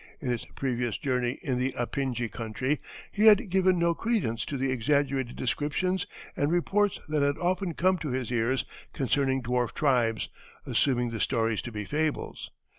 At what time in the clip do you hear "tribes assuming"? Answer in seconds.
9.73-11.11